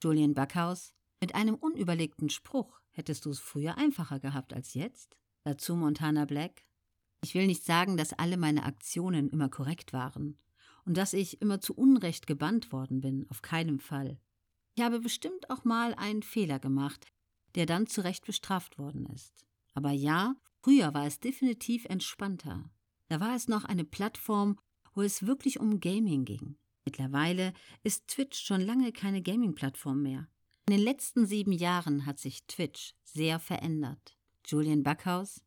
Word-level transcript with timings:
Julian 0.00 0.34
Backhaus, 0.34 0.94
mit 1.20 1.34
einem 1.34 1.54
unüberlegten 1.54 2.30
Spruch 2.30 2.80
hättest 2.90 3.26
du 3.26 3.30
es 3.30 3.38
früher 3.38 3.76
einfacher 3.76 4.18
gehabt 4.18 4.54
als 4.54 4.74
jetzt? 4.74 5.16
Dazu 5.44 5.76
Montana 5.76 6.24
Black. 6.24 6.64
Ich 7.22 7.34
will 7.34 7.46
nicht 7.46 7.64
sagen, 7.64 7.96
dass 7.96 8.14
alle 8.14 8.38
meine 8.38 8.64
Aktionen 8.64 9.28
immer 9.28 9.50
korrekt 9.50 9.92
waren 9.92 10.38
und 10.86 10.96
dass 10.96 11.12
ich 11.12 11.42
immer 11.42 11.60
zu 11.60 11.74
Unrecht 11.74 12.26
gebannt 12.26 12.72
worden 12.72 13.00
bin, 13.00 13.26
auf 13.28 13.42
keinen 13.42 13.80
Fall. 13.80 14.18
Ich 14.74 14.82
habe 14.82 15.00
bestimmt 15.00 15.50
auch 15.50 15.64
mal 15.64 15.94
einen 15.94 16.22
Fehler 16.22 16.58
gemacht, 16.58 17.06
der 17.54 17.66
dann 17.66 17.86
zu 17.86 18.02
Recht 18.02 18.24
bestraft 18.24 18.78
worden 18.78 19.06
ist. 19.06 19.44
Aber 19.74 19.90
ja, 19.90 20.36
früher 20.62 20.94
war 20.94 21.06
es 21.06 21.20
definitiv 21.20 21.84
entspannter. 21.84 22.70
Da 23.08 23.20
war 23.20 23.34
es 23.34 23.48
noch 23.48 23.64
eine 23.64 23.84
Plattform, 23.84 24.58
wo 24.94 25.02
es 25.02 25.26
wirklich 25.26 25.60
um 25.60 25.80
Gaming 25.80 26.24
ging. 26.24 26.56
Mittlerweile 26.90 27.52
ist 27.84 28.08
Twitch 28.08 28.40
schon 28.40 28.60
lange 28.60 28.90
keine 28.90 29.22
Gaming-Plattform 29.22 30.02
mehr. 30.02 30.26
In 30.66 30.76
den 30.76 30.82
letzten 30.82 31.24
sieben 31.24 31.52
Jahren 31.52 32.04
hat 32.04 32.18
sich 32.18 32.48
Twitch 32.48 32.96
sehr 33.04 33.38
verändert. 33.38 34.16
Julian 34.44 34.82
Backhaus, 34.82 35.44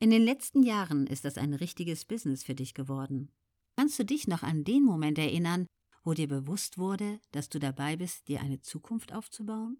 in 0.00 0.10
den 0.10 0.20
letzten 0.20 0.62
Jahren 0.62 1.06
ist 1.06 1.24
das 1.24 1.38
ein 1.38 1.54
richtiges 1.54 2.04
Business 2.04 2.44
für 2.44 2.54
dich 2.54 2.74
geworden. 2.74 3.32
Kannst 3.74 3.98
du 3.98 4.04
dich 4.04 4.28
noch 4.28 4.42
an 4.42 4.64
den 4.64 4.82
Moment 4.82 5.16
erinnern, 5.16 5.66
wo 6.04 6.12
dir 6.12 6.28
bewusst 6.28 6.76
wurde, 6.76 7.20
dass 7.30 7.48
du 7.48 7.58
dabei 7.58 7.96
bist, 7.96 8.28
dir 8.28 8.42
eine 8.42 8.60
Zukunft 8.60 9.14
aufzubauen? 9.14 9.78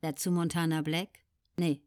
Dazu 0.00 0.30
Montana 0.30 0.82
Black? 0.82 1.24
Nee, 1.56 1.82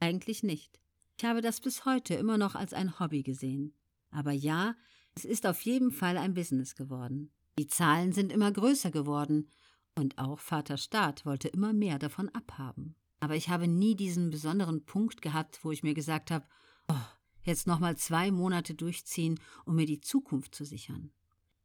eigentlich 0.00 0.42
nicht. 0.42 0.80
Ich 1.18 1.26
habe 1.26 1.42
das 1.42 1.60
bis 1.60 1.84
heute 1.84 2.14
immer 2.14 2.38
noch 2.38 2.54
als 2.54 2.72
ein 2.72 2.98
Hobby 2.98 3.22
gesehen. 3.22 3.74
Aber 4.10 4.32
ja, 4.32 4.76
es 5.14 5.26
ist 5.26 5.46
auf 5.46 5.60
jeden 5.60 5.90
Fall 5.90 6.16
ein 6.16 6.32
Business 6.32 6.74
geworden. 6.74 7.30
Die 7.58 7.68
Zahlen 7.68 8.12
sind 8.12 8.32
immer 8.32 8.50
größer 8.50 8.90
geworden 8.90 9.48
und 9.94 10.18
auch 10.18 10.38
Vater 10.38 10.76
Staat 10.76 11.24
wollte 11.24 11.48
immer 11.48 11.72
mehr 11.72 11.98
davon 11.98 12.28
abhaben. 12.30 12.96
Aber 13.20 13.36
ich 13.36 13.48
habe 13.48 13.68
nie 13.68 13.94
diesen 13.94 14.30
besonderen 14.30 14.84
Punkt 14.84 15.22
gehabt, 15.22 15.64
wo 15.64 15.70
ich 15.70 15.82
mir 15.82 15.94
gesagt 15.94 16.30
habe, 16.30 16.46
oh, 16.88 17.06
jetzt 17.42 17.66
nochmal 17.66 17.96
zwei 17.96 18.30
Monate 18.30 18.74
durchziehen, 18.74 19.38
um 19.64 19.76
mir 19.76 19.86
die 19.86 20.00
Zukunft 20.00 20.54
zu 20.54 20.64
sichern. 20.64 21.12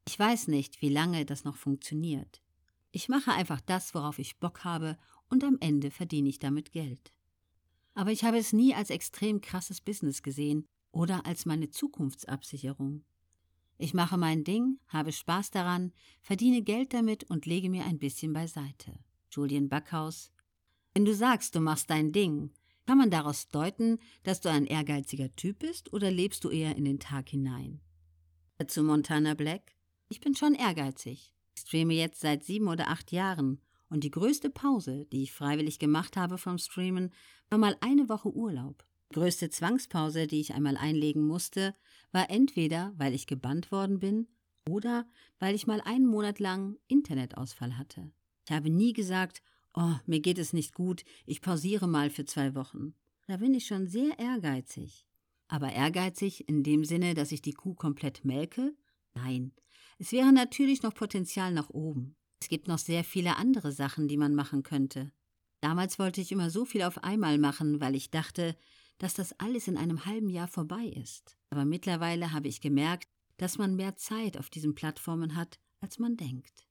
Ich 0.08 0.18
weiß 0.18 0.48
nicht, 0.48 0.81
wie 0.81 0.90
lange 0.90 1.26
das 1.26 1.44
noch 1.44 1.58
funktioniert. 1.58 2.42
Ich 2.92 3.09
mache 3.09 3.31
einfach 3.31 3.62
das, 3.62 3.94
worauf 3.94 4.20
ich 4.20 4.40
Bock 4.40 4.64
habe, 4.64 4.98
und 5.30 5.44
am 5.44 5.58
Ende 5.59 5.92
verdiene 5.92 6.30
ich 6.30 6.40
damit 6.40 6.72
Geld. 6.72 7.14
Aber 7.94 8.12
ich 8.12 8.24
habe 8.24 8.38
es 8.38 8.53
nie 8.53 8.74
als 8.74 8.90
extrem 8.90 9.42
krasses 9.42 9.81
Business 9.81 10.24
gesehen 10.24 10.66
oder 10.92 11.26
als 11.26 11.46
meine 11.46 11.70
Zukunftsabsicherung. 11.70 13.03
Ich 13.81 13.94
mache 13.94 14.17
mein 14.17 14.44
Ding, 14.44 14.77
habe 14.89 15.13
Spaß 15.13 15.52
daran, 15.52 15.94
verdiene 16.22 16.61
Geld 16.61 16.94
damit 16.94 17.23
und 17.23 17.45
lege 17.45 17.69
mir 17.69 17.85
ein 17.85 17.97
bisschen 17.97 18.33
beiseite. 18.33 18.99
Julian 19.31 19.69
Backhaus. 19.69 20.33
Wenn 20.94 21.05
du 21.05 21.16
sagst, 21.16 21.55
du 21.55 21.61
machst 21.61 21.89
dein 21.89 22.11
Ding, 22.11 22.52
kann 22.85 22.97
man 22.97 23.09
daraus 23.09 23.47
deuten, 23.47 24.00
dass 24.23 24.41
du 24.41 24.50
ein 24.50 24.66
ehrgeiziger 24.66 25.33
Typ 25.38 25.59
bist 25.59 25.94
oder 25.94 26.11
lebst 26.11 26.44
du 26.44 26.50
eher 26.50 26.75
in 26.75 26.83
den 26.83 27.00
Tag 27.00 27.30
hinein? 27.30 27.80
Dazu 28.57 28.83
Montana 28.83 29.33
Black. 29.33 29.77
Ich 30.09 30.19
bin 30.19 30.35
schon 30.35 30.55
ehrgeizig. 30.55 31.33
Ich 31.55 31.61
streame 31.61 31.94
jetzt 31.94 32.19
seit 32.19 32.44
sieben 32.44 32.67
oder 32.67 32.89
acht 32.89 33.13
Jahren 33.13 33.61
und 33.89 34.03
die 34.03 34.11
größte 34.11 34.50
Pause, 34.50 35.05
die 35.13 35.23
ich 35.23 35.31
freiwillig 35.31 35.80
gemacht 35.80 36.17
habe 36.17 36.38
vom 36.38 36.57
Streamen, 36.57 37.13
war 37.50 37.57
mal 37.57 37.77
eine 37.80 38.09
Woche 38.09 38.30
Urlaub. 38.30 38.85
Größte 39.12 39.50
Zwangspause, 39.50 40.28
die 40.28 40.40
ich 40.40 40.54
einmal 40.54 40.78
einlegen 40.78 41.26
musste, 41.26 41.76
war 42.12 42.30
entweder, 42.30 42.94
weil 42.98 43.14
ich 43.14 43.28
gebannt 43.28 43.72
worden 43.72 44.00
bin 44.00 44.28
oder 44.70 45.08
weil 45.40 45.56
ich 45.56 45.68
mal 45.68 45.82
einen 45.82 46.06
Monat 46.06 46.40
lang 46.40 46.78
Internetausfall 46.88 47.78
hatte. 47.78 48.12
Ich 48.48 48.52
habe 48.52 48.70
nie 48.70 48.94
gesagt, 48.94 49.42
oh, 49.74 49.96
mir 50.06 50.20
geht 50.20 50.38
es 50.38 50.54
nicht 50.54 50.74
gut, 50.74 51.04
ich 51.26 51.42
pausiere 51.42 51.88
mal 51.88 52.10
für 52.10 52.26
zwei 52.26 52.54
Wochen. 52.56 52.94
Da 53.28 53.38
bin 53.38 53.54
ich 53.54 53.66
schon 53.66 53.88
sehr 53.88 54.18
ehrgeizig. 54.20 55.06
Aber 55.48 55.72
ehrgeizig 55.72 56.48
in 56.48 56.64
dem 56.64 56.86
Sinne, 56.86 57.16
dass 57.16 57.31
ich 57.31 57.42
die 57.42 57.53
Kuh 57.53 57.74
komplett 57.74 58.24
melke? 58.25 58.75
Nein. 59.16 59.52
Es 59.98 60.12
wäre 60.12 60.31
natürlich 60.31 60.84
noch 60.84 60.94
Potenzial 60.94 61.52
nach 61.52 61.69
oben. 61.69 62.16
Es 62.40 62.48
gibt 62.48 62.68
noch 62.68 62.78
sehr 62.78 63.03
viele 63.03 63.38
andere 63.38 63.72
Sachen, 63.72 64.08
die 64.08 64.18
man 64.18 64.34
machen 64.34 64.64
könnte. 64.64 65.12
Damals 65.62 66.00
wollte 66.00 66.22
ich 66.22 66.31
immer 66.31 66.50
so 66.50 66.66
viel 66.66 66.84
auf 66.84 67.03
einmal 67.03 67.38
machen, 67.38 67.81
weil 67.81 67.96
ich 67.96 68.12
dachte, 68.12 68.56
dass 69.00 69.16
das 69.16 69.38
alles 69.40 69.68
in 69.68 69.78
einem 69.78 70.06
halben 70.06 70.30
Jahr 70.30 70.48
vorbei 70.48 70.86
ist. 70.86 71.38
Aber 71.50 71.66
mittlerweile 71.66 72.32
habe 72.32 72.48
ich 72.48 72.62
gemerkt, 72.62 73.08
dass 73.38 73.58
man 73.58 73.76
mehr 73.76 73.96
Zeit 73.96 74.38
auf 74.38 74.50
diesen 74.50 74.76
Plattformen 74.76 75.36
hat, 75.36 75.60
als 75.82 75.98
man 75.98 76.16
denkt. 76.18 76.69